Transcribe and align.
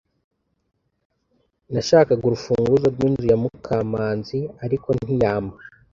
Nashakaga 1.73 2.23
urufunguzo 2.25 2.87
rw'inzu 2.93 3.25
ya 3.31 3.37
Mukamanzi, 3.41 4.39
ariko 4.65 4.87
ntiyampa. 4.97 5.57